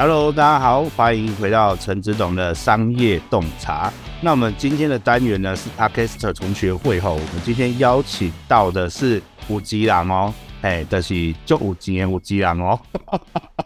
[0.00, 3.92] Hello，大家好，欢迎回到陈子董的商业洞察。
[4.22, 12.80] 那我们今天的单元呢是 Podcast 同学会后，我们今天邀请到的是五吉郎哦，哎，这、就是就有钱的有钱人哦。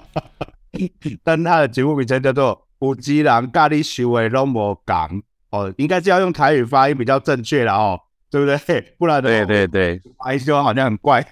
[1.22, 5.10] 但他的节目名称叫做《五吉郎咖喱修为拢无讲》
[5.50, 8.80] 哦，应该是要用台语发音比较正确了哦，对不对？
[8.98, 11.22] 不然对对对，发音就好像很怪。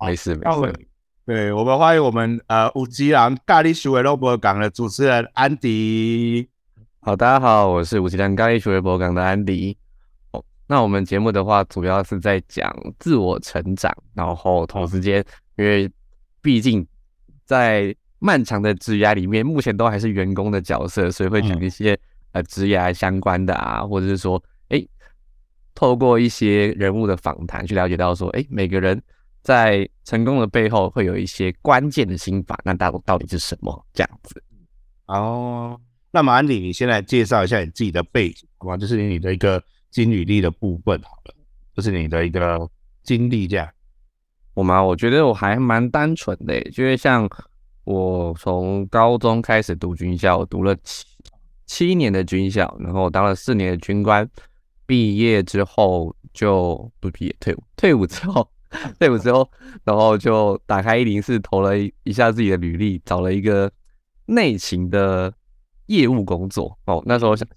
[0.00, 0.87] 没 事没事。
[1.28, 6.48] 对，我们欢迎我们呃有钱人咖喱修为拢无讲的主持人安迪。
[7.00, 9.76] 好，大家好，我是有钱人咖喱修为拢无讲的安迪。
[10.30, 15.22] 哦，那我们节目的话，主要是在讲自我成长，然后同时间，
[15.56, 15.90] 因为
[16.40, 16.86] 毕竟
[17.44, 22.00] 在漫长的职涯里面，目前都还是员工的角色，所以会讲一些、嗯、
[22.32, 24.82] 呃职涯相关的啊，或者是说，哎，
[25.74, 28.98] 透过一些人物的访谈去了解到说，哎，每个人。
[29.48, 33.86] 在成功的背后会有一些关键的心法，那到到底是什么？
[33.94, 34.42] 这样子
[35.06, 35.80] 哦。
[36.10, 38.76] 那么安迪，你先来介绍一下你自己的背景，好吗？
[38.76, 41.34] 就是你的一个金履历的部分，好了，
[41.74, 42.68] 就是你的一个
[43.02, 43.66] 经历这样。
[44.52, 44.82] 我嘛？
[44.82, 47.26] 我觉得我还蛮单纯的，就是像
[47.84, 51.06] 我从高中开始读军校，读了七
[51.64, 54.28] 七年的军校，然后当了四年的军官，
[54.84, 58.46] 毕业之后就不毕业，退伍，退伍之后。
[59.00, 59.50] 退伍之后，
[59.82, 63.70] 然后就打开一零四，投了一下自己的履历，找了一个
[64.26, 65.32] 内勤的
[65.86, 66.78] 业务工作。
[66.84, 67.48] 哦，那时候想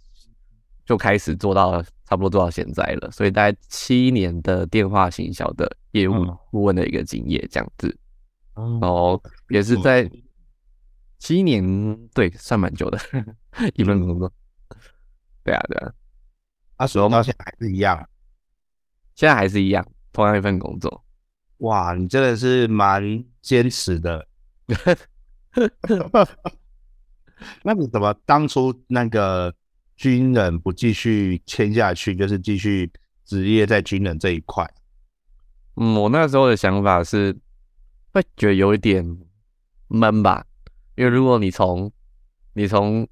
[0.85, 3.11] 就开始做到，差不多做到现在了。
[3.11, 7.93] 所以大概七年的电话行销的业务顾问的一个经验，这样子。
[8.55, 10.09] 然后也是在
[11.19, 12.97] 七年，对，算蛮久的
[13.75, 14.31] 一份工作。
[15.43, 15.91] 对啊，对啊。
[16.77, 18.07] 那时候到现在还是一样，
[19.13, 19.85] 现在还是一样。
[20.13, 21.05] 同样一份工作，
[21.61, 24.27] 哇，你真的是蛮坚持的。
[27.63, 29.53] 那你怎么当初那个
[29.95, 32.91] 军人不继续签下去，就是继续
[33.25, 34.67] 职业在军人这一块？
[35.75, 37.35] 嗯，我那时候的想法是
[38.11, 39.05] 会觉得有一点
[39.87, 40.45] 闷吧，
[40.95, 41.91] 因为如果你从
[42.53, 43.07] 你从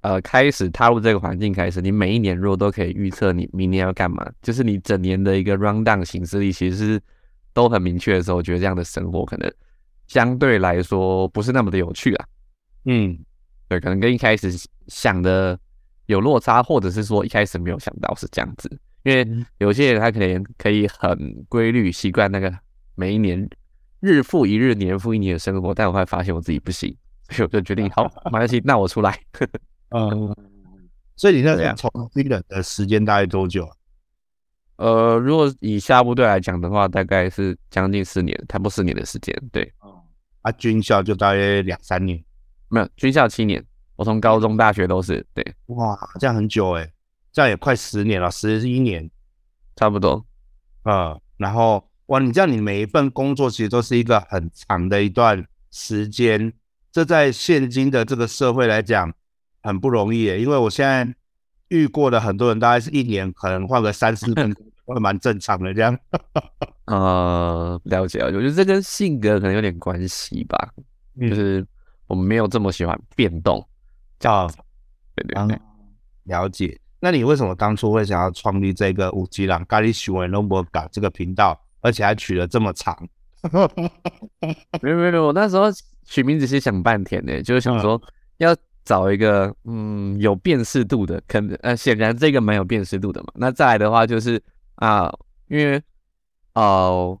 [0.00, 7.02] 呃，开始踏入这个环境开始，你每一年如果都可以预测你明年要干嘛，就是你整年的一个 rundown 行事历其实是
[7.54, 9.50] 都很明确的时候，我觉得这样的生活可能
[10.06, 12.26] 相对来说不是那么的有趣啊。
[12.84, 13.18] 嗯，
[13.68, 14.52] 对，可能跟一开始
[14.88, 15.58] 想的
[16.06, 18.68] 有落差，或者是说一开始没有想到是这样子，
[19.04, 19.26] 因为
[19.58, 22.52] 有些人他可能可以很规律习惯那个
[22.96, 23.48] 每一年
[24.00, 26.94] 日复一日、年复一年的生活，但我会发现我自己不行，
[27.30, 29.18] 所以我就决定 好，没关系，那我出来。
[29.90, 30.36] 嗯，
[31.16, 33.66] 所以你那从军人的时间大概多久？
[34.76, 39.34] 呃，如果以下部队来讲的话，大概是将近四年，差不多四年的时间。
[39.52, 39.72] 对，
[40.42, 42.22] 啊，军校就大约两三年，
[42.68, 43.64] 没有军校七年，
[43.96, 45.24] 我从高中、大学都是。
[45.32, 46.92] 对，哇，这样很久诶，
[47.32, 49.10] 这样也快十年了，十一年，
[49.76, 50.24] 差不多。
[50.84, 56.52] 嗯，然后哇，你这样你每一份工作其实都是一个很长的一段时间，
[56.92, 59.12] 这在现今的这个社会来讲。
[59.66, 61.10] 很不容易耶，因为我现在
[61.74, 64.54] 遇过的很多人，大概是一年可能换个三四份，
[64.84, 65.98] 会蛮正常的这样。
[66.86, 70.72] 呃，了解了解，我觉得这跟性格可能有点关系吧，
[71.18, 71.66] 嗯、就是
[72.06, 73.66] 我们没有这么喜欢变动。
[74.20, 74.46] 叫
[75.16, 75.60] 对对对、嗯，
[76.24, 76.78] 了解。
[77.00, 82.96] 那你为什么当初会想要创立这个有钱人咖喱修为拢无讲这个频道，而且还取了这么长？
[84.80, 85.64] 没有没有没有，我那时候
[86.04, 88.00] 取名字是想半天的，就是想说
[88.38, 88.54] 要。
[88.84, 93.28] 找一个嗯有辨识度的，可能呃显然这个蛮有辨识度的嘛。
[93.34, 94.42] 那再来的话就是
[94.76, 95.12] 啊，
[95.48, 95.78] 因为
[96.54, 97.20] 哦、呃，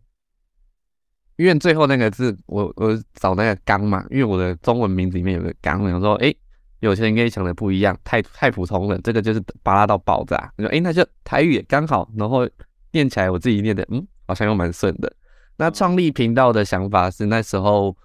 [1.36, 6.34] 因为最后那个字我我找那个刚嘛，因为我的中文名字里面有个刚，我想说哎，
[6.80, 10.52] 有些人跟你想的不一样，太太普通了，这个就是芭乐到爆炸。
[10.56, 12.48] 你说哎，那就台语也刚好，然后
[12.92, 15.12] 念起来我自己念的嗯好像又蛮顺的。
[15.56, 17.96] 那创立频道的想法是那时候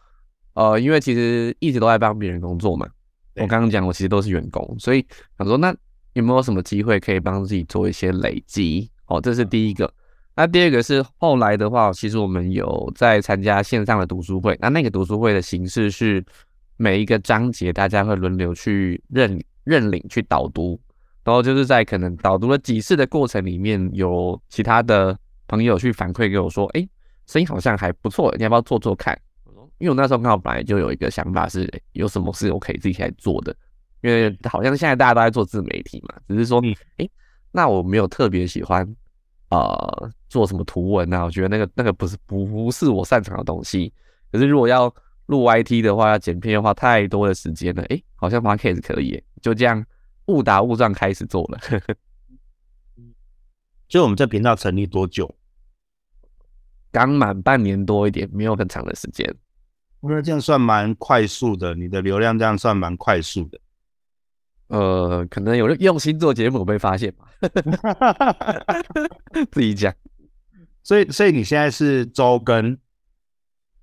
[0.54, 2.88] 呃，因为其实一直都在帮别人工作嘛。
[3.40, 5.06] 我刚刚讲，我其实都是员工，所以
[5.38, 5.76] 想说，那
[6.14, 8.90] 有没有什么机会可以帮自己做一些累积？
[9.08, 9.92] 哦，这是第一个。
[10.36, 14.58] 那第二个是后来的话，其实我们有在参加线上的读书会。
[14.62, 16.24] 那那个读书会的形式是
[16.78, 20.80] 每一个章节大家会轮流去认认领去导读，
[21.24, 26.88] 然后就是在可能导读了几次的过程里面，有其他的朋友去反馈给我说，哎，
[27.28, 29.20] 声音好像还不错，你要不要做做看？
[29.80, 33.56] 因为我那时候刚好本来就有一个想法，是有什么事我可以自己来做的。
[34.02, 36.62] 因为好像现在大家都在做自媒体嘛，只是说，
[36.98, 37.12] 诶，
[37.52, 38.88] 那我没有特别喜欢
[39.50, 43.92] 呃做什么图文啊，我觉得那个那个不是不是我擅长的东西。
[44.32, 44.94] 可是如果要
[45.26, 47.84] 录 YT 的话，要剪片的话，太多的时间了。
[47.90, 49.86] 哎，好像 Podcast 可以，就这样
[50.28, 51.60] 误打误撞开始做了。
[53.90, 55.30] 就我们这频道成立多久？
[56.92, 59.36] 刚满半年多一点，没有很长的时间。
[60.02, 63.60] 我觉得这样算蛮快速的，你的流量这样算蛮快速的。
[64.68, 67.26] 呃，可能有用心做节目被发现吧。
[69.52, 69.94] 自己讲。
[70.84, 72.78] 所以，所以你现在是周更，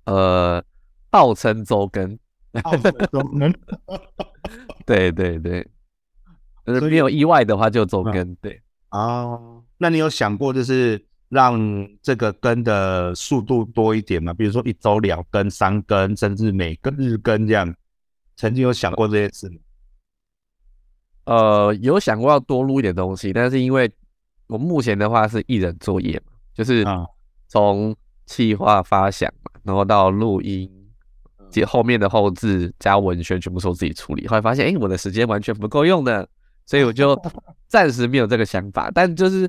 [0.05, 0.63] 呃，
[1.11, 2.17] 号称周更，
[2.63, 3.53] 号称周更。
[4.85, 5.67] 对对对，
[6.65, 8.35] 呃，没有意外的话就周更。
[8.35, 9.37] 对啊，
[9.77, 11.59] 那你有想过就是让
[12.01, 14.33] 这个更的速度多一点嘛？
[14.33, 17.73] 比如说一周两更、三更，甚至每个日更这样，
[18.35, 19.55] 曾经有想过这些事吗？
[21.25, 23.91] 呃，有想过要多录一点东西，但是因为
[24.47, 26.31] 我目前的话是一人作业嘛。
[26.53, 26.85] 就是
[27.47, 27.95] 从
[28.25, 30.71] 企划发想嘛，然后到录音，
[31.51, 34.25] 接后面的后置加文宣全部都自己处理。
[34.27, 36.27] 后来发现，哎、欸，我的时间完全不够用的，
[36.65, 37.21] 所以我就
[37.67, 38.89] 暂时没有这个想法。
[38.89, 39.47] 但就是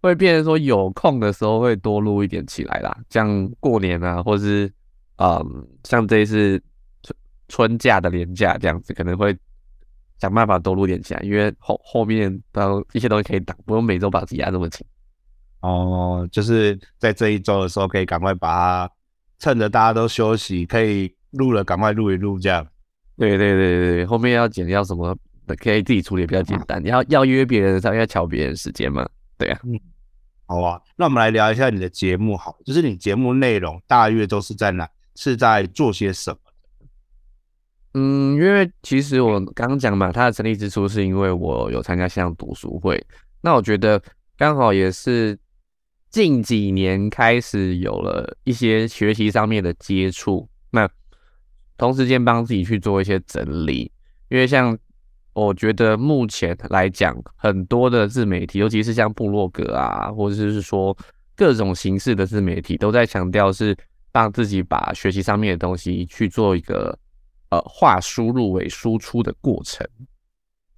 [0.00, 4.72] 会变成说，有空的时候会多录一点起来啦，像过年啊，或是
[5.16, 6.62] 嗯，像这一次
[7.02, 7.16] 春
[7.48, 9.36] 春假的连假这样子，可能会
[10.18, 14.86] 想办法多录点起来，因为后后面都一些东西可以挡，不用每周把自己压这么紧。
[15.60, 18.48] 哦，就是在这一周的时候，可以赶快把
[18.86, 18.92] 它
[19.40, 22.64] 趁着大家都休息，可以录了，赶快录一录这样。
[23.16, 25.16] 对对对对，后面要剪要什么，
[25.56, 26.80] 可以自己处理比较简单。
[26.80, 29.04] 你要要约别人，才要敲别人时间嘛。
[29.38, 29.80] 对啊，嗯，
[30.46, 36.38] 好啊，那我们来聊一下你的节目，好，就是你节目内容大约都是在哪，是在做些什么？
[37.94, 43.02] 嗯，因为其实我刚刚讲嘛，它的成立之初是因为我有参加线上读书会，
[43.40, 44.02] 那我觉得
[44.36, 45.38] 刚好也是。
[46.10, 50.88] 近几年开始有了一些学习上面的接触，那
[51.76, 53.92] 同时间帮自己去做一些整理，
[54.30, 54.76] 因为像
[55.46, 60.96] 我觉得目前来讲，很多的自媒体，尤其是像部落格啊，或者是说
[61.36, 63.76] 各种形式的自媒体，都在强调是
[64.12, 66.98] 让自己把学习上面的东西去做一个
[67.50, 69.86] 呃化输入为输出的过程，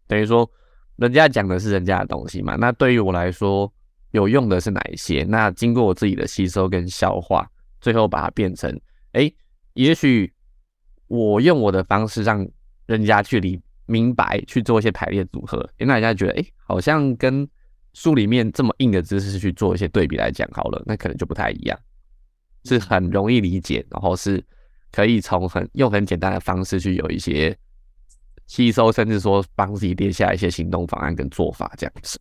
[0.06, 0.48] 等于说
[0.96, 3.72] 人家讲的是人家的东西嘛，那对于我来说。
[4.12, 5.22] 有用的是哪一些？
[5.22, 7.48] 那经过我自己的吸收跟消化，
[7.80, 8.68] 最后把它变成，
[9.12, 9.32] 哎、
[9.74, 10.32] 也许
[11.06, 12.44] 我用我的方式让
[12.86, 13.56] 人家去理
[13.90, 17.46] 明白，去做一些排列组合，欸、那人家觉得，哎、欸，好像跟
[17.92, 21.76] 书里面这么硬的知识去做一些对比来讲好了，那可能就不太一样，
[22.64, 24.40] 是很容易理解，然后是
[24.92, 27.56] 可以从很用很简单的方式去有一些
[28.46, 32.20] 吸收，甚至说帮自己列下一些行动方案跟做法这样子。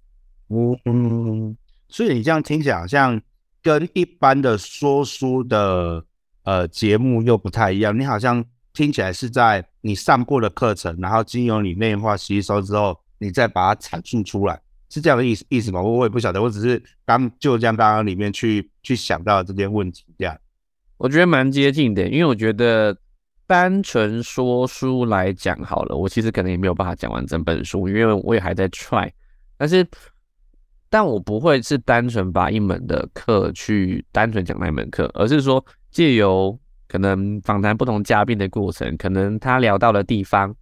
[0.50, 1.58] 嗯嗯。
[1.88, 3.20] 所以你这样听起来好像
[3.64, 6.04] 跟一般的说书的
[6.44, 7.98] 呃节目又不太一样。
[8.00, 8.46] 你好像
[8.80, 14.58] 听起来是在你上过的课程，然后经由你内化吸收之后，你再把它阐述出来，
[14.90, 15.82] 是这样的意思意思吗？
[15.82, 20.34] 我我也不晓得，我只是刚就这样刚刚里面去去想到这件问题这样。
[20.96, 22.96] 我觉得蛮接近的，因为我觉得
[23.46, 29.12] 单纯说书来讲好了，我其实可能也没有办法讲完整本书，因为我也还在 try，
[29.58, 29.86] 但是。
[30.92, 36.60] 但我不会是单纯把一门的课去单纯讲那一门课，而是说借由
[36.90, 40.54] 可能访谈不同嘉宾的过程，可能他聊到的地方，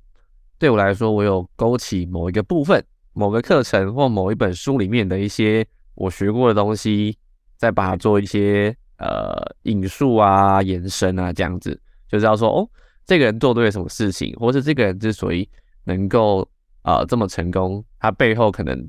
[0.60, 5.66] 对我来说，我有勾起某一个部分、某个课程或某一本书里面的一些
[5.96, 7.18] 我学过的东西，
[7.56, 11.72] 再把它做一些呃引述啊、延伸啊这样子，
[12.08, 12.70] 就知道说哦，
[13.06, 15.50] 这个人做对了什么事情，或是这个人之所以
[15.86, 16.48] 能够
[16.84, 18.88] 呃这么成功，他背后可能。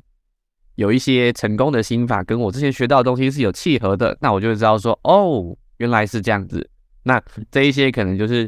[0.74, 6.70] 有一些成功的心法跟我之前学到的东西是有契合的，那我就会知道说，哦，原来是这样子。
[7.08, 8.42] 那这一些可能就是，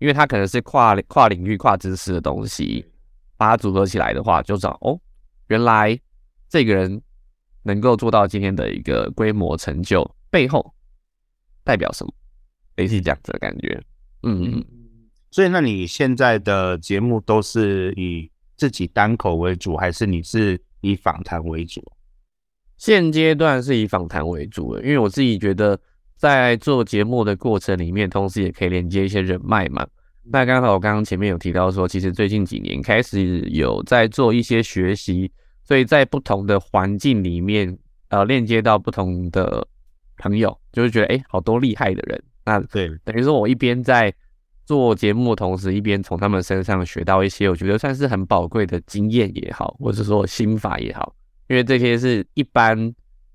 [0.00, 2.84] 因为它可能是跨跨领域、跨知识的东西，
[3.36, 4.98] 把它组合起来的话，就知道哦，
[5.46, 5.96] 原来
[6.48, 7.00] 这个人
[7.62, 10.74] 能够做到今天的一个规模成就，背后
[11.62, 12.12] 代表什么？
[12.74, 13.80] 类似这样子的感觉。
[14.24, 14.64] 嗯，
[15.30, 20.60] 所以那你现在的节目都是以自己单口为主，还是你是？
[20.82, 21.82] 以访谈为主，
[22.76, 25.76] 现阶段是以访谈为主的，因为我自己觉得
[26.16, 29.86] 在做节目的过程里面，同时也可以连接一些人脉嘛。
[30.24, 35.30] 那刚好我刚刚前面有提到说，其实最近几年开始有在做一些学习，
[35.62, 39.66] 所以在不同的环境里面，呃，链接到不同的
[40.18, 42.22] 朋友，就是觉得哎，好多厉害的人。
[42.44, 44.12] 那对，等于说我一边在。
[44.66, 51.14] 做节目的同时，一边从他们身上学到一些我觉得算是很宝贵的经验也好，或者说心法也好，
[51.46, 52.76] 因为这些是一般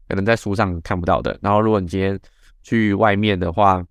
[0.09, 1.39] 可能在书上看不到的。
[1.41, 2.19] 然后，如果你今天
[2.63, 3.83] 去外面的话，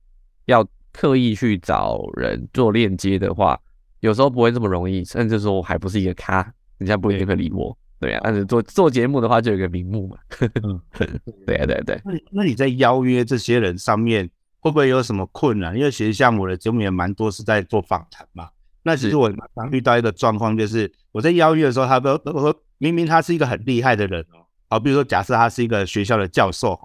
[0.47, 3.61] 要刻意去找人做链接的话，
[4.01, 6.43] 有时候不会这么容易，甚至说我还不是一个咖，
[6.79, 7.77] 人家不一定会理我。
[7.99, 10.17] 对啊，但是做做节目的话，就有一个名目嘛。
[10.63, 10.81] 嗯，
[11.45, 12.01] 对啊，对啊对。
[12.05, 15.77] 那你那你在邀约这些人上面，会不会有什么困难？
[15.77, 18.49] 因为其实像我的节目也蛮多是在做访谈嘛。
[18.83, 26.81] 那其实我常遇到一个状况，就是我在邀约的时候，他都都说明明他是一个很厉害的人哦，好，比如说假设他是一个学校的教授，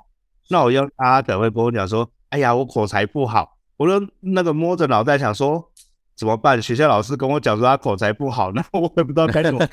[0.50, 5.72] 那我邀他等会跟我讲说，哎呀，我口才不好，我就那个摸着脑袋想说
[6.16, 6.62] 怎么办？
[6.62, 9.68] 学校老师跟我讲说他口才不好， 那我也不知道该怎么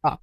[0.00, 0.18] 办。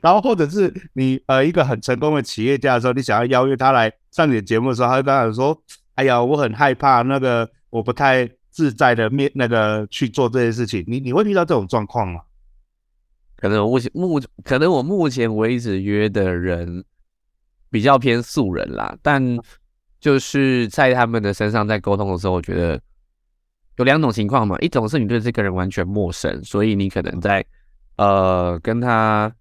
[0.00, 5.60] 然后或者是你呃一个很成功的企业家的时候，你想要邀约他来上你的节目的时候，他就刚才说，
[5.94, 10.82] 哎呀，我很害怕那个我不太自在的面那个去做这些事情。
[10.86, 12.20] 你你会遇到这种状况吗？
[13.36, 16.82] 可能我目前目可能我目前为止约的人
[17.74, 19.20] 比较偏素人啦，但
[19.98, 22.80] 就是在他们的身上在沟通的时候，我觉得
[23.78, 27.44] 有两种情况嘛，一种是你对这个人完全陌生，所以你可能在
[27.96, 29.34] 呃跟他。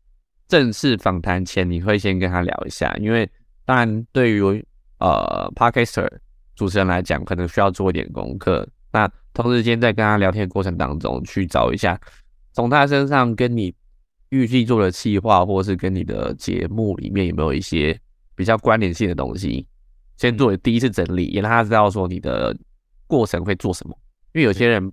[0.49, 3.27] 正式访谈前，你会先跟他聊一下，因为
[3.65, 4.41] 当然对于
[4.99, 6.07] 呃 Podcaster
[6.53, 8.67] 主持人来讲，可能需要做一点功课。
[8.91, 11.99] 那同时间在跟他聊天的过程当中，去找一下
[12.51, 13.73] 从他身上跟你
[14.29, 17.99] 预计做的计划，或是跟你的节目里面有没有一些
[18.35, 19.67] 比较关联性的东西，
[20.17, 22.55] 先做第一次整理，也让他知道说你的
[23.07, 23.97] 过程会做什么。
[24.33, 24.91] 因为有些人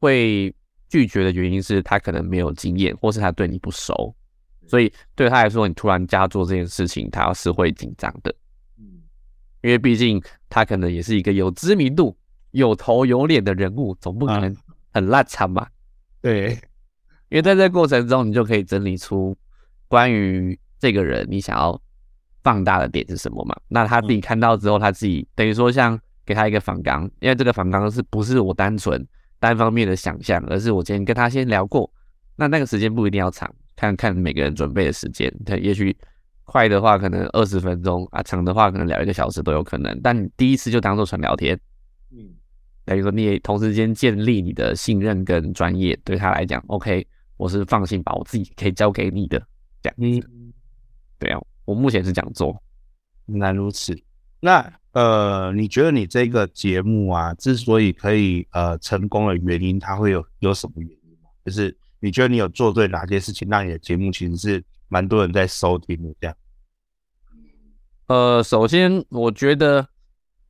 [0.00, 0.54] 会
[0.88, 4.14] 拒绝的原因是他可能没有经验，或是他对你不熟。
[4.66, 8.34] 所以对他来说，你突然加做这件事情，他是会紧张的。
[8.78, 9.02] 嗯，
[9.60, 12.16] 因为毕竟他可能也是一个有知名度、
[12.52, 14.56] 有头有脸的人物，总不可能
[14.90, 15.70] 很烂惨吧？
[16.22, 16.52] 对，
[17.28, 19.36] 因为在这个过程中，你就可以整理出
[19.86, 21.78] 关于这个人你想要
[22.44, 23.56] 放大的点是什么嘛？
[23.66, 29.04] 那他自己看到之后，他自己等于说像给他一个反纲，因为这个反纲是不是我单纯
[29.40, 31.90] 单方面的想象，而是我今天跟他先聊过，
[32.36, 33.52] 那那个时间不一定要长。
[33.76, 35.94] 看看每个人准备的时间，他也许
[36.44, 40.00] 快的话可能二十分钟啊，长的话可能聊一个小时都有可能。
[40.00, 41.58] 但你第一次就当做纯聊天，
[42.12, 42.18] 嗯，
[42.84, 47.04] 等于说你也同时间建立你的信任跟专业，对他来讲，OK，
[47.36, 49.44] 我是放心把我自己可以交给你的
[49.82, 50.28] 这样子。
[50.32, 50.52] 嗯，
[51.18, 52.60] 对啊，我目前是这样做。
[53.26, 53.96] 原来如此。
[54.40, 61.28] 那呃，你觉得你这个节目啊，之所以可以呃成功的原因，它会有有什么原因吗？
[61.44, 61.76] 就是。
[62.00, 66.14] 你觉得你有做对哪些事情，让你的节目其实是蛮多人在收听的？
[66.20, 66.36] 这样？
[68.08, 69.88] 呃，首先我觉得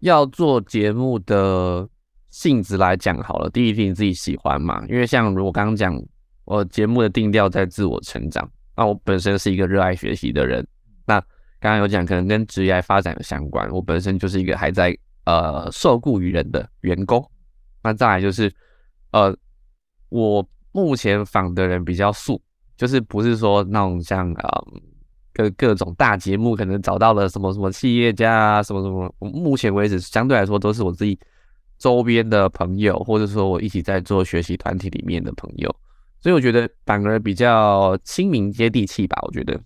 [0.01, 1.89] 要做节目的
[2.29, 4.85] 性质来讲好了，第一题你自己喜欢嘛？
[4.89, 5.97] 因为像如果刚刚讲，
[6.45, 10.67] 我节目的定调在自我成长，那我本身是一个热爱学习的人。
[11.07, 11.21] 那
[11.61, 17.25] 刚刚有讲可能跟职业发展有相关，我本身就是一个还在呃受雇于人的员工。
[17.83, 18.53] 那再来就是
[19.13, 19.37] 呃
[20.09, 20.47] 我。
[20.77, 22.43] 目前访的人比较素，
[22.77, 24.61] 就是不是说那种像啊
[25.33, 31.17] 各各种大节目可能找到了什么什么企业家啊什么什么，目前为止相对来说都是我自己
[31.79, 35.73] 周边的朋友，或者说我一起在做学习团体里面的朋友，
[36.21, 39.57] 所以我觉得反而比较亲民接地气吧，我觉得，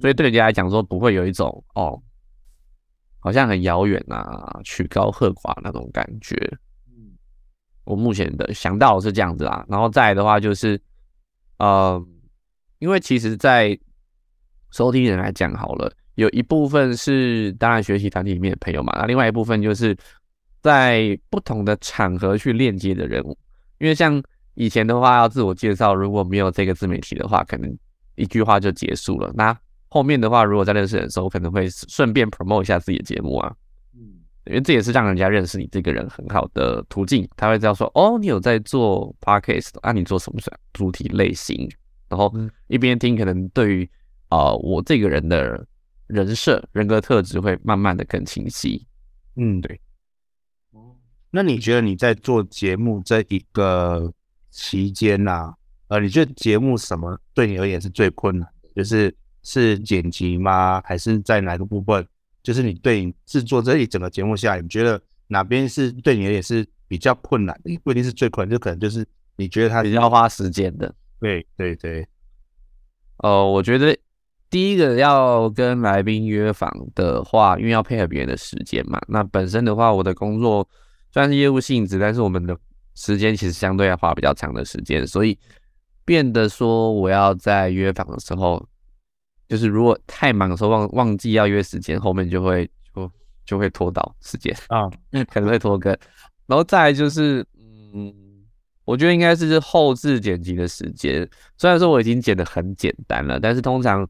[0.00, 2.00] 所以对人家来讲说不会有一种哦
[3.20, 6.36] 好像很遥远啊曲高和寡那种感觉。
[7.84, 10.80] 我目前的想到是这样子啦，然后再来的话就是，
[11.58, 12.00] 呃，
[12.78, 13.76] 因为其实，在
[14.70, 19.96] 收听人来讲好了，有一部分是当然学习团体里面的朋友嘛，那另外一部分就是
[20.60, 23.36] 在不同的场合去链接的人物，
[23.78, 24.22] 因为像
[24.54, 27.76] 以前的话要自我介绍，如果没有这个自媒体的话，可能
[28.14, 29.32] 一句话就结束了。
[29.34, 29.52] 那
[29.92, 33.54] 后面的话，如果在认识人的时候，可能会顺便 promote 一下自己的节目啊。
[33.94, 40.40] 嗯因为这也是让人家认识你这个人很好的途径，他会知道说，哦，你有在做 podcast，啊，你做什么
[40.72, 41.70] 主题类型，
[42.08, 42.34] 然后
[42.66, 43.90] 一边听，可能对于
[44.30, 45.64] 啊、呃、我这个人的
[46.08, 48.84] 人设、人格特质会慢慢的更清晰。
[49.36, 49.80] 嗯，对。
[51.30, 54.12] 那你觉得你在做节目这一个
[54.50, 55.54] 期间呐、啊，
[55.86, 58.68] 呃，你觉得节目什么对你而言是最困难的？
[58.74, 60.80] 就是是剪辑吗？
[60.84, 62.06] 还是在哪个部分？
[62.42, 67.78] 就是你对你制作这一整个节目下来，你觉得哪边是对你而言是比较困难的？
[67.84, 69.06] 不一定是最困难，就可能就是
[69.36, 70.92] 你觉得它比较花时间的。
[71.20, 72.04] 对对对。
[73.18, 73.96] 呃，我觉得
[74.50, 79.00] 第一个要跟来宾约访的话，因为要配合别人的时间嘛。
[79.06, 80.68] 那本身的话，我的工作
[81.12, 82.58] 虽然是业务性质，但是我们的
[82.96, 85.38] 时间其实相对要花比较长的时间，所以
[86.04, 88.68] 变得说我要在约访的时候。
[89.52, 93.12] 就是如果太忙的时候忘忘记要约时间，后面就会就
[93.44, 94.88] 就会拖到时间啊，
[95.30, 95.94] 可能会拖更。
[96.46, 97.46] 然后再来就是，
[97.92, 98.10] 嗯，
[98.86, 101.28] 我觉得应该是后置剪辑的时间。
[101.58, 104.08] 虽然说我已经剪的很简单了，但是通常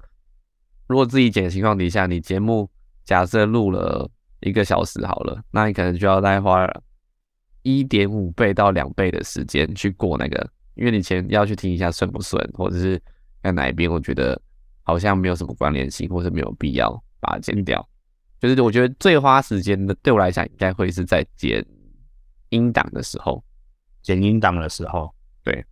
[0.87, 2.71] 如果自己剪的情况底下，你节目
[3.05, 4.09] 假设录了
[4.43, 6.73] 一个小时好了，那你可能就要再花
[7.63, 13.03] 一点五倍到两倍的时间去过那个，因为你前要去听一下顺不顺，或者是
[13.43, 14.41] 在哪一边，我觉得
[14.83, 17.89] 好像没有什么关联性，或者没有必要把它剪掉。
[18.41, 21.65] 就是我觉得最花时间的，对我来讲，应该会是在剪
[22.49, 23.41] 音档的时候，
[24.03, 25.15] 剪音档的时候。
[25.45, 25.65] 对，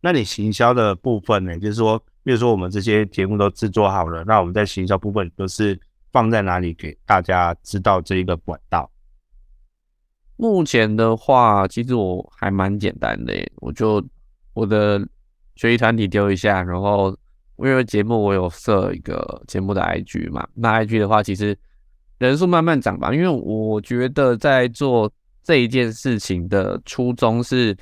[0.00, 1.58] 那你行销的部分呢？
[1.58, 5.76] 就是说，比如说我们这些节目都制作好了，那我们在行销部分都是
[6.12, 8.88] 放在哪里给大家知道这一个管道？
[10.36, 14.00] 目前的话，其实我还蛮简单的，我就
[14.54, 15.00] 我的
[15.56, 17.18] 学习团体丢一下，然后。
[17.62, 21.56] 因为节目我有设一个节目的 IG 嘛，那 IG 的话其实
[22.18, 25.10] 人数慢慢涨吧，因为我觉得在做
[25.42, 27.76] 这一件事情的初衷是，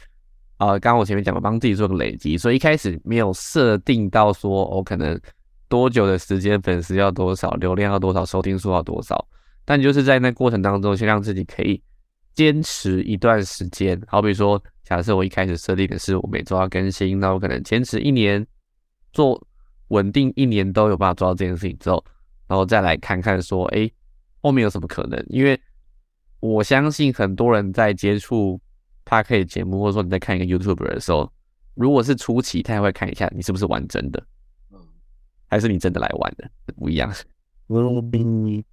[0.58, 5.20] 呃，刚刚我前面讲了帮自己做个累积，所以一开始没有设定到说我可能
[5.68, 9.26] 多久的时间粉丝要多少，流量要多少，收听数要多少，
[9.64, 11.80] 但就是在那过程当中先让自己可以
[12.34, 18.46] 坚持一段时间，好比说假设我一开始设定的是我每周要更新，那我可能坚持一年
[19.12, 19.40] 做。
[19.88, 22.04] 稳定一年都有办法做到这件事情之后，
[22.46, 23.90] 然后再来看看说，哎，
[24.40, 25.22] 后面有什么可能？
[25.28, 25.60] 因为
[26.40, 28.60] 我相信很多人在接触
[29.04, 31.32] Podcast 节目，或者说你在看一个 YouTuber 的时候，
[31.74, 34.22] 如果是初期，他也会看一下你是不是玩真的，
[34.72, 34.78] 嗯，
[35.46, 37.12] 还是你真的来玩的，不一样。
[37.68, 38.64] 嗯，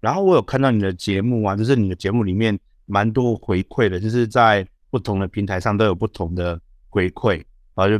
[0.00, 7.42] 然后我有看到你的节目啊，就是你的节目里面蛮多回馈的，就是在不同的平台上都有不同的回馈，
[7.74, 7.98] 然后就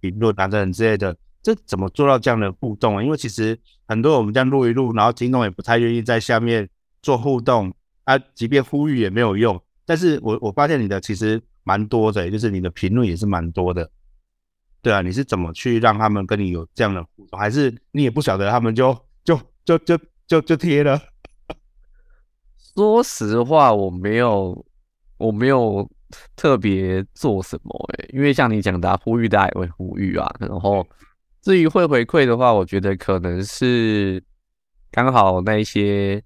[0.00, 1.16] 评论啊等之类的。
[1.42, 3.02] 这怎么做到这样的互动啊？
[3.02, 6.68] 因为其实很多我们这样录一录，然后听众也不太愿意在下面
[7.02, 7.74] 做互动
[8.04, 9.60] 啊，即便呼吁也没有用。
[9.84, 13.90] 但是我我发现你的其实蛮多的，就是你的评论也是蛮多的。
[14.80, 17.36] 对啊，你是怎么去让他们跟你有这样的互动？
[17.36, 21.00] 还是你也不晓得他们就就就就就就贴了？
[22.76, 24.64] 说实话，我没有
[25.18, 25.90] 我没有
[26.36, 30.86] 特别做什么哎，因为像你讲的啊，呼吁大家也会呼吁啊，然后。
[31.42, 34.22] 至于会回馈的话，我觉得可能是
[34.92, 36.22] 刚好那一些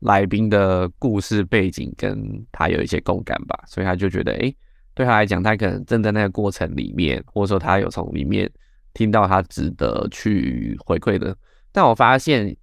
[0.00, 4.54] 来宾的故事背景跟他有一些共感吧，所以他就觉得，诶，
[4.94, 8.50] 对他来讲，他可能正在那个过程里面，或者说他有从里面
[8.94, 11.36] 听到他值得去回馈的。
[11.70, 12.56] 但我发现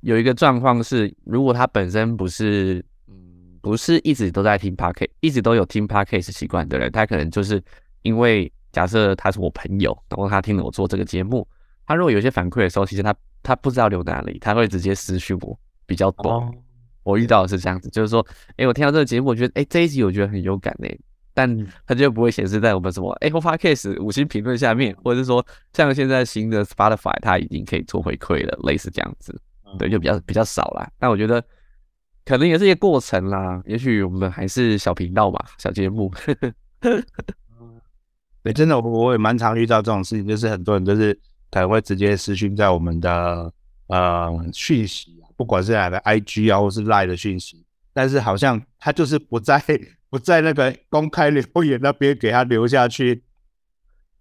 [0.00, 3.14] 有一个状况是，如果他本身不是，嗯，
[3.60, 7.62] 不是一直都在听 Podcast，一直都有听 Podcast 习惯的人，他可能就是
[8.00, 8.50] 因为。
[8.76, 11.48] 假设他是我朋友，然后他听了我做这个节目，
[11.86, 16.30] 他如果有些反馈的时候，其实他他不知道留哪里，他会直接私讯我比较多。
[16.32, 16.54] Oh.
[17.02, 18.26] 我遇到的是这样子，就是说，
[18.58, 20.86] 哎，我听到这个节目，我觉得，哎，这一集我觉得很有感呢，
[21.32, 29.40] 但他就不会显示在我们什么 Apple Podcast 五星评论下面，或者是说，像现在新的 Spotify，它已经可以做回馈了，类似这样子，
[29.78, 30.86] 对，就比较比较少啦。
[30.98, 31.42] 但我觉得
[32.26, 36.12] 可能也是一个过程啦，也许我们还是小频道嘛，小节目。
[38.46, 41.12] 对，真的，我我也蛮常遇到这种事情，就是很多人都是
[41.50, 43.52] 可能会直接私讯在我们的
[43.88, 49.60] 呃讯息，不管是哪个 IG 啊，或是 Line 的讯息，但是好像他就是不在
[50.08, 53.20] 不在那个公开留言那边给他留下去，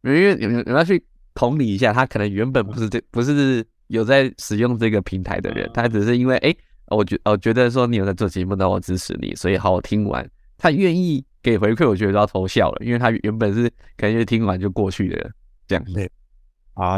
[0.02, 6.52] 因为有有要去同理一下，他可能原本不是这不是有在使用这个平台的人，他只是因为哎，
[6.88, 11.24] 我觉我觉得说你有在做节目，那我支持你，所以好，我听完，他愿意。
[11.46, 15.32] 给回馈，我觉得都要偷笑了，因为他原本是感觉听完就过去的
[15.68, 16.10] 这样子。
[16.74, 16.98] 好，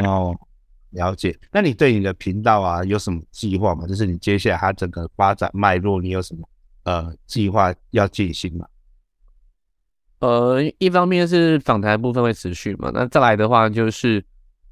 [0.92, 1.38] 了解。
[1.52, 3.86] 那你对你的频道啊有什么计划吗？
[3.86, 6.48] 就是你接下来它整个发展脉络，你有什么
[6.84, 8.66] 呃计划要进行吗？
[10.20, 14.24] 呃，一方面是访谈部分会持续嘛，那再来的话就是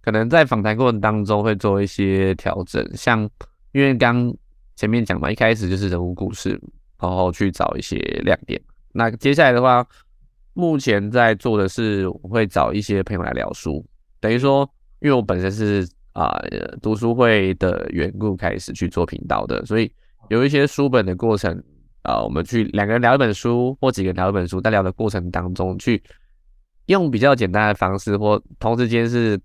[0.01, 3.29] 可能在访谈过程当中会做一些调整，像
[3.73, 4.33] 因为刚
[4.77, 6.51] 前面讲嘛，一开始就是人物故事，
[6.97, 8.61] 然后去找一些亮点。
[8.97, 9.86] 那接下来的话，
[10.53, 13.86] 目前在做的是，我会找一些朋友来聊书，
[14.21, 14.62] 等于说，
[15.01, 16.31] 因为我本身是啊、
[16.81, 19.91] 读书会的缘故开始去做频道的，所以
[20.29, 21.62] 有一些书本的过程
[22.03, 26.01] 啊、我们去两个人聊一本书，或几个人聊一本书，在聊的过程当中，去
[26.86, 29.38] 用比较简单的方式，或同时间是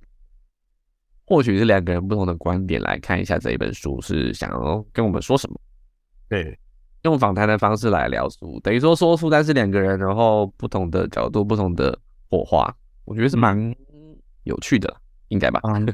[1.26, 5.60] 或许是两个人不同的观点来看一下这一本书是想要跟我们说什么，
[6.28, 6.56] 对。
[7.02, 13.74] 用访谈的方式来聊书，等于说说书，但是两个人，然后不同的角度、不同的火花，我觉得是蛮
[14.44, 14.94] 有趣的，
[15.28, 15.60] 应该吧？
[15.64, 15.86] 嗯。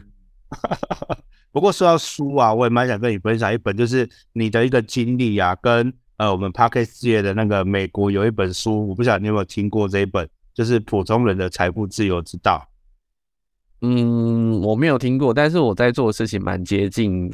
[1.53, 12.67] 不过说到书啊，我也蛮想跟你分享一本，就是你的一个经历啊，跟呃，我们 Podcast 界的那个美国有一本书，我不晓得你有没有听过这一本，就是《普通人的财富自由之道》。
[13.87, 17.33] 嗯，我没有听过，但是我在做的事情蛮接近。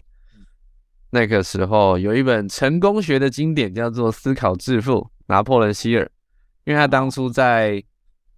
[1.15, 4.93] 那个时候有一本成功学的经典叫做《思考致富》，
[5.27, 6.11] 拿破仑希尔，
[6.65, 7.85] 因为他当初在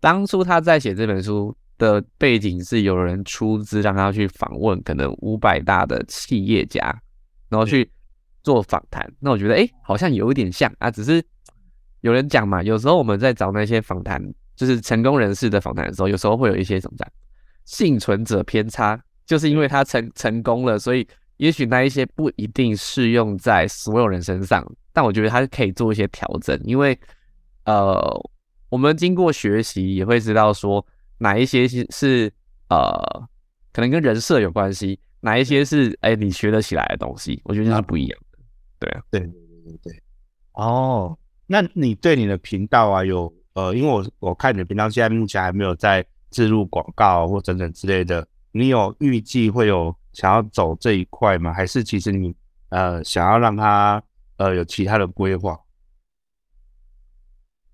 [0.00, 6.80] 当初他在写这本书的背景是有人出资让他去访问可能五百大的企业家，
[7.48, 7.88] 然后去
[8.42, 9.08] 做访谈。
[9.20, 11.24] 那我觉得哎，好像有一点像啊，只是
[12.00, 14.20] 有人讲嘛，有时候我们在找那些访谈，
[14.56, 17.08] 就是成功人士的访谈的时候，有时候会有一些怎么讲，
[17.64, 21.06] 幸存者偏差，就是因为他成成功了，所以。
[21.38, 26.96] 也许那一些不一定适用在所有人身上，但我觉得它可以做一些调整，因为
[27.64, 27.98] 呃，
[28.68, 30.86] 我们经过学习也会知道说
[31.18, 32.32] 哪一些是是
[32.68, 33.28] 呃，
[33.72, 38.38] 可能跟人设有关系，哪一些是哎你学得起来的东西，我觉得是不一样的。
[38.78, 40.02] 对啊，对对对对。
[40.52, 49.94] 哦，那你对你的频道啊有呃，因为我我看你的频道现在目前还没有在置入广告或等等之类的，你有预计会有？
[50.14, 51.52] 想要走这一块吗？
[51.52, 52.34] 还是其实你
[52.70, 54.02] 呃想要让他
[54.38, 55.58] 呃有其他的规划？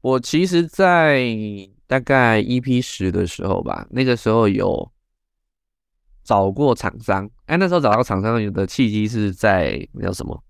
[0.00, 1.28] 我其实，在
[1.86, 4.90] 大概 EP 十的时候吧，那个时候有
[6.24, 7.28] 找过厂商。
[7.46, 10.42] 哎，那时候找到厂商的契机是在叫什么？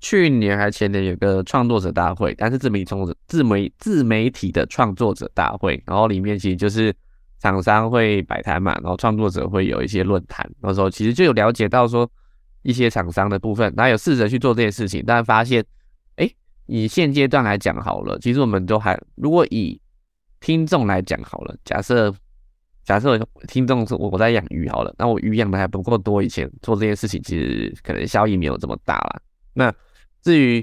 [0.00, 6.94] 去年还前年有个创作者大会，但是自媒体创作者自媒自媒体的创作者大会，然后里面其实就是。
[7.40, 12.06] 厂商会摆摊嘛，然后创作者会有一些论坛，那时候其实就有了解到说
[12.60, 15.64] 一些厂商的部分，然后有试着去做这件事情，但发现，
[16.16, 16.30] 哎，
[16.66, 19.80] 以现阶段来讲好了，其实我们都还，如果以
[20.38, 22.14] 听众来讲好了，假设
[22.84, 29.20] 假设听众是我在养鱼好了，那我鱼养的还不够多，以前做这件事情其实可能效益没有这么大啦。
[29.54, 29.74] 那
[30.20, 30.62] 至于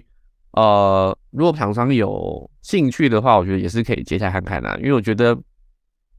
[0.52, 5.36] 呃，如果厂商有兴趣的话，我觉得也是可以接下来看看啦，因为我觉得。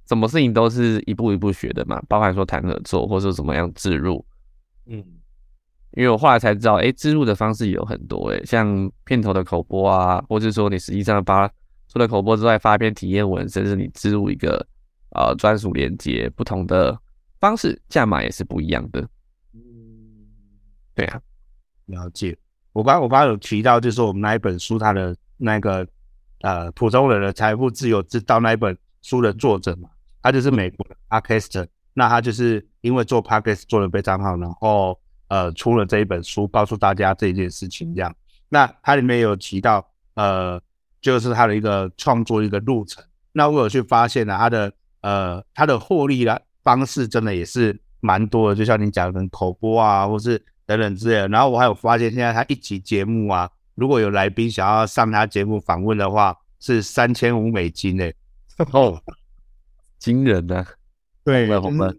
[0.09, 4.25] 什么事情都是一步一步学的嘛，包含说谈合作，或者说怎么样置入，
[4.87, 4.97] 嗯，
[5.92, 11.47] 因为我后来才知道，哎，置入的方式有很多，哎，像片头的口播啊，或者说你实际上发
[11.88, 14.66] 除了口播之外发一篇体验文，甚至你置入一个
[15.11, 16.99] 呃专属连接，不同的
[17.38, 19.07] 方式价码也是不一样的。
[19.53, 19.61] 嗯，
[20.94, 21.21] 对啊，
[21.85, 22.35] 了解。
[22.73, 25.87] 我刚我刚刚有提到，就是我们那一本书，它的那个
[26.40, 29.90] 呃普通人的财富自由之道那一本书的作者嘛。
[30.22, 38.14] 他就是美国的 Podcaster，那他就是因为做 Podcast 做得非常好，然后呃出了这一本书，告诉大家这一件事情这样。
[38.48, 40.61] 那他里面有提到呃，
[41.00, 43.04] 就是他的一个创作一个路程。
[43.33, 51.28] 那我有去发现呢，他的呃他的获利的方式真的也是蛮多的，就像你讲的口播啊，或是等等之类的。
[51.28, 58.14] 然后我还有发现，现在他一集节目啊，如果有来宾想要上他节目访问的话，是三千五美金诶。
[58.72, 59.00] 哦。
[59.99, 60.67] 惊人的、啊，
[61.25, 61.99] 对，我们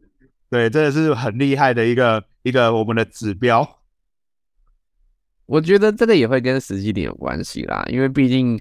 [0.49, 3.77] 对，这个是很厉害的一个一个我们的指标。
[5.45, 8.59] 我觉得这个也会跟实际点有关系啦，因为毕竟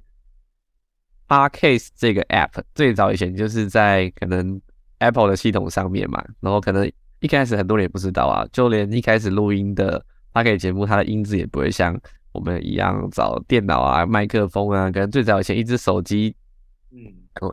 [1.28, 4.60] Podcast 这个 App 最早以前就是在可能
[4.98, 11.98] Apple 的系统上面嘛，然后可能一开始很多人也不知道啊，就连一开始录音的 Podcast 节目，它的音质也不会像
[12.32, 16.34] 我们一样找电脑啊、麦克风啊，可能最早以前一只手机，
[16.90, 16.98] 嗯，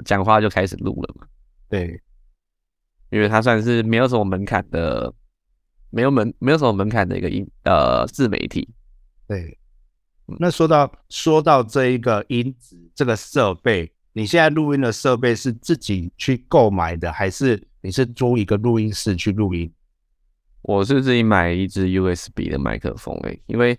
[0.06, 1.28] 讲话就开始录了嘛。
[1.68, 2.00] 对，
[3.10, 5.14] 因为它算是没有什么门槛的，
[5.90, 8.70] 没有门没有什么门槛的一个音呃自媒体。
[9.28, 9.58] 对，
[10.40, 19.74] 那说到说到这一个音质这个设备，你现在录音的设备是自己去购买的，还是你是租一个录音室去录音？
[20.62, 23.78] 我是自己买一支 USB 的麦克风诶，因为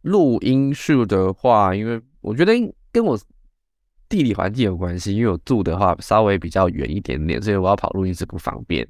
[0.00, 2.52] 录音室的话，因为我觉得
[2.90, 3.20] 跟我。
[4.10, 8.86] 地理环境有关系，因为我住的话稍微比较远一点点，所以我要跑录音室不方便。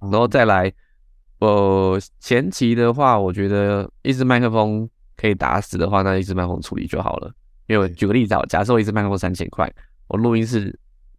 [0.00, 0.70] 然后再来，
[1.38, 7.32] 呃，前期的话，我觉得一支麦克风可以打死的话，那一支麦克风处理就好了。
[7.68, 9.72] 因为我举个例子啊，假设我一支麦克风三千块，
[10.08, 10.68] 我录音室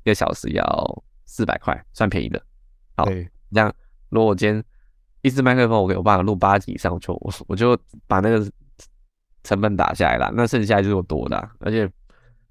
[0.04, 2.40] 一个小时要四百块，算便宜的。
[2.98, 3.74] 好，这样
[4.10, 4.62] 如果我今天
[5.22, 8.46] 一支麦克风，我给我爸录八集以上，我就我就把那个
[9.44, 11.90] 成本打下来了，那剩下就是我多的，而且。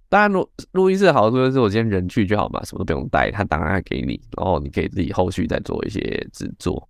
[0.09, 6.01] 当然，录录音室的好处就是我今天人去就好嘛，什么都不用带，他档案给你，然后你可以自己后续再做一些
[6.33, 6.89] 制作。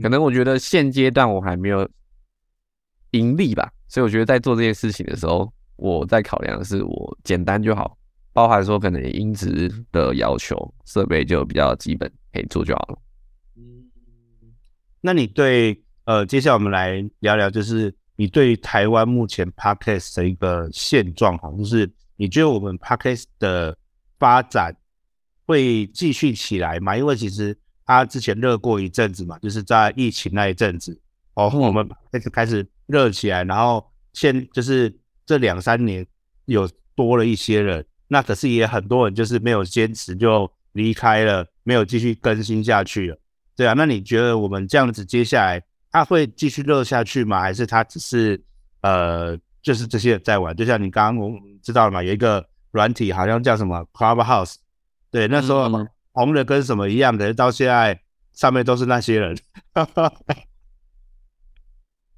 [0.00, 1.88] 可能我觉得现阶段我还没有
[3.10, 7.98] 盈利吧，所以我觉得在做这件事情的时候，我在考量的是我简单就好，
[8.32, 12.98] 包含说可能音质的要求，设备就比较基本，可以做就好了。
[13.56, 13.90] 嗯，
[15.00, 23.74] 那你对呃，接下来我们来聊聊，就是你对台湾目前 Podcast 的一个现状哈，就是你觉得我们 Podcast 的
[24.18, 24.76] 发展
[25.46, 26.94] 会继续起来吗？
[26.94, 27.56] 因为其实
[27.86, 31.00] 它之前热过一阵子嘛，就是在疫情那一阵子，
[31.32, 36.06] 哦，我们开始开始热起来，然后现就是这两三年
[36.44, 43.18] 有多了一些人，那可是也很多人就是没有坚持就离开了，没有继续更新下去了。
[43.56, 45.62] 对啊，那你觉得我们这样子接下来？
[45.90, 47.40] 它会继续热下去吗？
[47.40, 48.38] 还是它只是
[48.82, 50.54] 呃，就是这些人在玩？
[50.54, 54.56] 就像你刚刚我们知道了嘛，有一个软体好像叫什么 Clubhouse，
[55.10, 55.70] 对，那时候
[56.12, 58.00] 红的跟什么一样的，到现在
[58.32, 59.36] 上面都是那些人。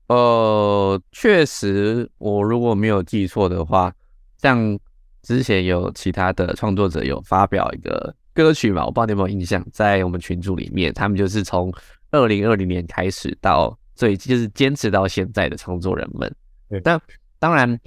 [0.09, 3.93] 呃， 确实，我如果没有记错的话，
[4.39, 4.79] 像
[5.23, 11.73] 之前有其他的创作者有发表一个歌曲嘛，我不知道你有没有印象，在我们群组里面，他们就是从。
[12.15, 16.31] 二零二零年开始到最就是坚持到现在的创作人们，
[16.69, 17.01] 对，但
[17.43, 17.81] 当然，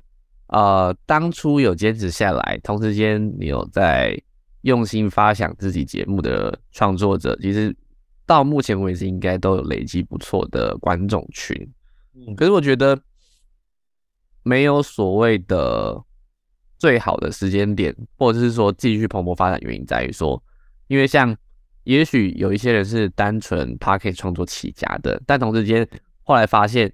[0.47, 4.21] 呃，当初有坚持下来，同时间你有在
[4.63, 7.73] 用心发想自己节目的创作者，其实
[8.25, 11.55] 到目前为止应该都有累积不错的观众群。
[12.15, 12.99] 嗯，可是我觉得
[14.43, 16.03] 没有所谓的
[16.77, 20.43] 最好的时间点，或者是说继续蓬勃发展，原因在于说，
[20.87, 21.33] 因为像。
[21.85, 25.87] 也许有一些人是单纯 Podcast 创作起家的，但同时间
[26.23, 26.91] 后来发现，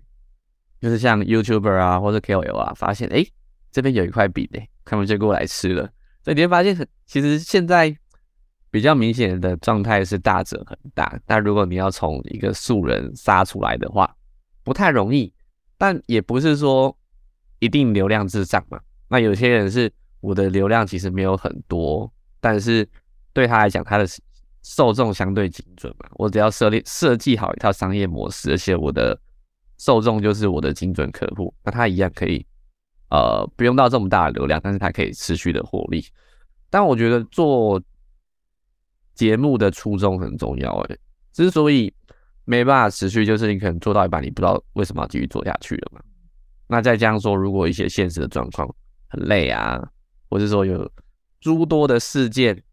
[0.81, 3.23] 就是像 YouTuber 啊或者 KOL 啊，发现哎，
[3.71, 5.89] 这边有一块饼哎，他们就过来吃了。
[6.23, 7.95] 所以你会发现，其实现在
[8.69, 11.17] 比较明显的状态是大者恒大。
[11.25, 14.13] 但如果你要从一个素人杀出来的话，
[14.63, 15.33] 不太容易。
[15.77, 16.95] 但也不是说
[17.59, 18.79] 一定流量至上嘛。
[19.07, 22.87] 那有些人是我的流量其实没有很多，但是
[23.33, 24.05] 对他来讲，他的。
[24.63, 29.19] 受众相对精准嘛，我只要设立设计好一套商业模式，而且我的
[29.81, 32.45] 受众就是我的精准客户，那他一样可以，
[33.09, 36.05] 呃，不用到这么大的流量，但是他可以持续的获利。
[36.69, 37.81] 但我觉得做
[39.15, 40.99] 节目的初衷很重要，诶，
[41.33, 41.91] 之所以
[42.45, 45.99] 没办法持续，就是你可能做到一半，你不知道为什么要继续做下去了嘛。
[46.67, 48.69] 那再这样说，如果一些现实的状况
[49.09, 49.81] 很累啊，
[50.29, 50.87] 或者说有
[51.39, 52.63] 诸多的事件。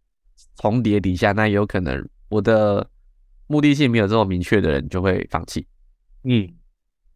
[0.61, 2.89] 重叠底下，那有可能我的
[3.49, 5.67] 目的性没有这么明确的人就会放弃。
[6.25, 6.49] 嗯，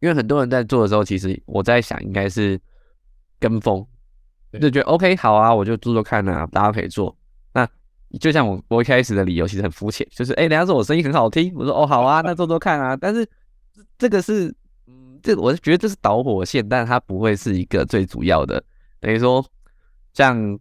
[0.02, 2.60] 因为很多人在做的时候，其实我在想，应该是
[3.40, 3.86] 跟风，
[4.60, 7.16] 就觉得 OK 好啊，我就做做看啊，大家可以做。
[7.54, 7.66] 那
[8.20, 12.96] 就像我我一开始的理由其实很肤浅，就是哎，人家说我声音很好听，我说哦好啊，那做做看啊。
[12.96, 13.26] 但是
[13.96, 14.54] 这个是，
[14.86, 18.62] 嗯，这我是觉得这是导火线，但它不会是一个最主要的。
[19.00, 19.44] 等于说
[20.12, 20.58] 像。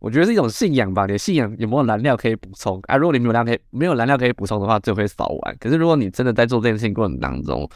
[0.00, 2.96] 我觉得是一种信仰吧，你的信仰有没有燃料可以补充啊？
[2.96, 5.56] 如果你没有燃料可以没有燃料可以补充的话，就会烧完。
[5.58, 7.68] 可是如果你真的在做这件事情过程当中，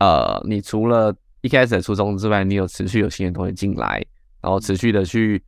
[0.00, 4.04] 呃，你除了一开始的初衷之外，你有持续有新的东西进来，
[4.42, 5.42] 然后持续的去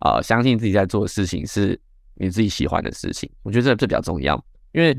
[0.00, 1.80] 呃相信自己在做的事情是
[2.14, 4.34] 你自己喜欢的事情，我觉得这这比较重要。
[4.72, 4.92] 因为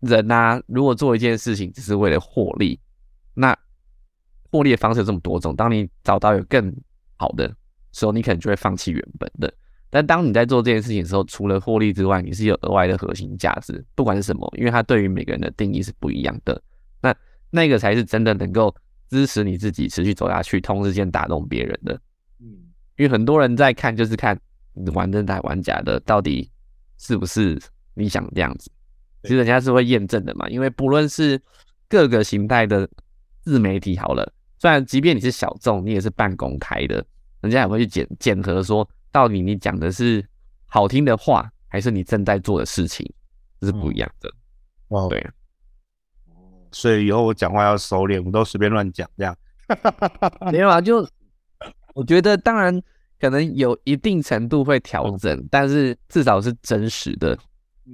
[0.00, 2.78] 人呐、啊，如果做一件事情只是为了获利，
[3.34, 3.56] 那
[4.50, 6.74] 获利的方式有这么多种，当你找到有更
[7.16, 7.48] 好的
[7.92, 9.52] 时候，你可能就会放弃原本的。
[9.90, 16.60] 但当你在做这件事情的时候，除了获利之外，你是有额外的核心价值，不管是什么，因为它对于每个人的定义是不一样的。
[17.00, 17.14] 那
[17.54, 18.74] 那个才是真的能够
[19.08, 21.94] 支持你自己持续走下去，同时间打动别人的。
[22.40, 22.46] 嗯，
[22.96, 24.36] 因为很多人在看，就是看
[24.72, 26.50] 你玩真的玩假的，到底
[26.98, 27.56] 是不是
[27.94, 28.68] 你想这样子？
[29.22, 30.48] 其实人家是会验证的嘛。
[30.48, 31.40] 因为不论是
[31.88, 32.88] 各个形态的
[33.42, 37.04] 自媒体，好了，虽然即便你是小众，你也是半公开的，
[37.40, 38.88] 人家也会去检检核说。
[39.12, 40.26] 到底你讲的是
[40.66, 43.08] 好听的话，还是你正在做的事情，
[43.60, 44.28] 这是不一样的。
[44.88, 45.24] 哇、嗯，对，
[46.74, 49.34] 所以以后我讲话要收敛，我都随便乱讲这样。
[50.52, 51.08] 没有啊，就
[51.94, 52.82] 我觉得当然
[53.18, 57.38] 可能有一定程度会调整，嗯、但是至少是真实的。
[57.86, 57.92] 嗯，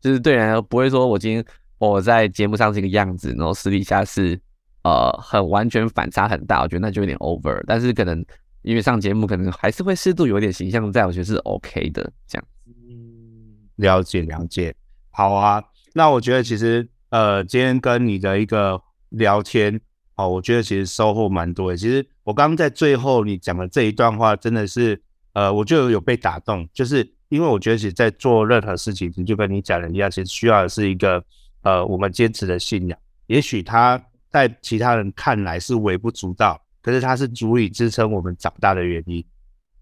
[0.00, 1.44] 就是对人不会说我今天
[1.78, 4.38] 我在节目上是一个样子，然后私底下是
[4.82, 7.60] 呃很完全反差很大，我觉得那就有点 over。
[7.66, 8.24] 但是可能。
[8.62, 12.44] 因为上节目可能还是会适度有点形象在，我觉得是 OK 的，这样。
[12.66, 14.74] 嗯，了解了解，
[15.10, 15.62] 好啊。
[15.94, 19.80] 那我觉得其实呃，今天跟你的一个聊天，
[20.16, 21.76] 哦，我觉得其实收获蛮多的。
[21.76, 25.00] 其实我刚刚在最后你讲的这一段话，真的是
[25.32, 31.24] 呃，我就有被打动，就是因为我觉得其实在做任何事情，就跟你讲的一样，其实需要的是一个
[31.62, 32.98] 呃，我们坚持的信仰。
[33.26, 36.60] 也许他在其他人看来是微不足道。
[36.80, 39.22] 可是它是足以支撑我们长大的原因，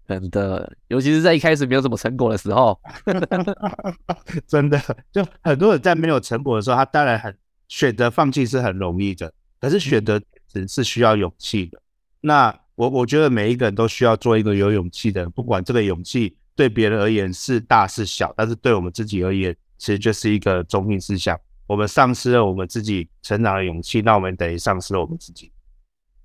[0.07, 2.79] 真的，尤其是在一开始没有什么成果的时候，
[4.47, 7.35] 真的，就很多人在没有成果的时候，他当然很
[7.67, 9.31] 选择放弃是很容易的。
[9.59, 11.81] 可是选择只是需要勇气的。
[12.21, 21.37] 那我我觉得每一个人都需要做一个有勇气的人，不管这个勇气对别人而言是大是小，但是对我们自己而言，其实就是一个中心思想。
[21.65, 25.51] 我们丧失了我们自己成长的勇气，那我们等于丧失了我们自己。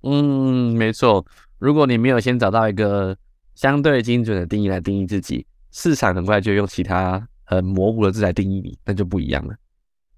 [0.03, 1.25] 嗯，没错。
[1.59, 3.17] 如果你没有先找到一个
[3.55, 9.55] 相对精准的定义来定义自己，市场很快就用其他很模糊的字来定义你，那就不一样了。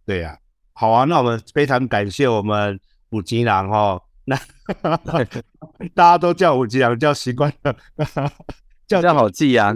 [0.05, 0.37] 对呀、啊，
[0.73, 4.01] 好啊，那我们非常感谢我们五吉郎哦。
[4.25, 4.35] 那
[5.93, 7.75] 大家都叫五吉郎，叫习惯了，
[8.87, 9.75] 叫叫好记啊。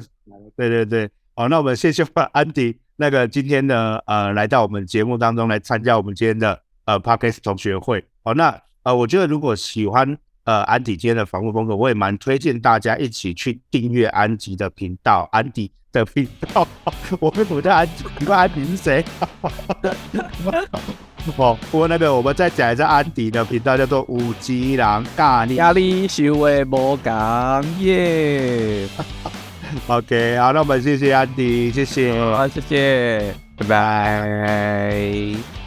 [0.56, 2.80] 对对对，好，那我们谢谢安迪。
[2.96, 8.04] 那个今天呢呃，来到我们节目当中来参加我们今天的呃 Podcast 同学会。
[8.24, 10.18] 好，那呃，我觉得如果喜欢
[10.50, 16.68] 呃安迪今天的访问风格，我也蛮推荐大家一起去订阅安迪的频道，安迪的频道。
[17.20, 19.06] 我跟我叫安迪，你问安迪是谁？
[21.38, 28.88] 哦，不过那个我们再讲一下安迪的频道，叫做五吉郎咖喱咖喱修为魔港耶。
[29.86, 35.59] OK，好，那我们谢谢安迪，谢谢，好，谢谢，拜拜。